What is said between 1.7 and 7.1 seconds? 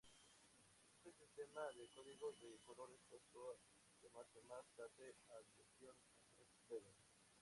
de código de colores pasó a llamarse más tarde Aviation Alert Level.